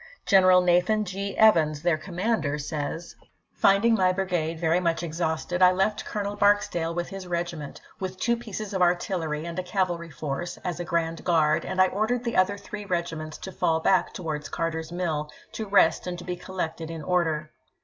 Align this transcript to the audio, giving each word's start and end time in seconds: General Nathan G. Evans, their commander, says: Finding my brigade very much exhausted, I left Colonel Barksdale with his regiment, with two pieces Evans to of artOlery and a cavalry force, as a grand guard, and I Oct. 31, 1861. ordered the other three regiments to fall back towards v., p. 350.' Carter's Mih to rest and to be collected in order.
General 0.25 0.61
Nathan 0.61 1.05
G. 1.05 1.37
Evans, 1.37 1.83
their 1.83 1.95
commander, 1.95 2.57
says: 2.57 3.15
Finding 3.53 3.93
my 3.93 4.11
brigade 4.11 4.59
very 4.59 4.79
much 4.79 5.03
exhausted, 5.03 5.61
I 5.61 5.71
left 5.71 6.05
Colonel 6.05 6.35
Barksdale 6.35 6.95
with 6.95 7.09
his 7.09 7.27
regiment, 7.27 7.81
with 7.99 8.17
two 8.19 8.35
pieces 8.35 8.73
Evans 8.73 8.97
to 9.03 9.13
of 9.15 9.21
artOlery 9.21 9.45
and 9.45 9.59
a 9.59 9.63
cavalry 9.63 10.09
force, 10.09 10.57
as 10.63 10.79
a 10.79 10.83
grand 10.85 11.23
guard, 11.23 11.65
and 11.65 11.79
I 11.79 11.85
Oct. 11.87 11.91
31, 11.91 11.99
1861. 12.01 12.01
ordered 12.01 12.23
the 12.23 12.35
other 12.35 12.57
three 12.57 12.85
regiments 12.85 13.37
to 13.37 13.51
fall 13.51 13.79
back 13.79 14.11
towards 14.11 14.47
v., 14.47 14.53
p. 14.53 14.55
350.' 14.55 14.57
Carter's 14.57 14.91
Mih 14.91 15.51
to 15.51 15.67
rest 15.69 16.07
and 16.07 16.17
to 16.17 16.23
be 16.23 16.35
collected 16.35 16.89
in 16.89 17.03
order. 17.03 17.51